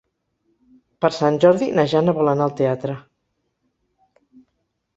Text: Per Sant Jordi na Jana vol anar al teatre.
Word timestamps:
Per 1.05 1.11
Sant 1.17 1.37
Jordi 1.43 1.67
na 1.75 1.85
Jana 1.93 2.17
vol 2.21 2.33
anar 2.33 2.47
al 2.49 2.57
teatre. 2.63 2.99